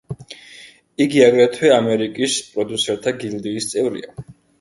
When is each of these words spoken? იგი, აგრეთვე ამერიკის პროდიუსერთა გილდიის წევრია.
იგი, 1.03 1.19
აგრეთვე 1.25 1.69
ამერიკის 1.75 2.37
პროდიუსერთა 2.55 3.13
გილდიის 3.25 3.69
წევრია. 3.75 4.27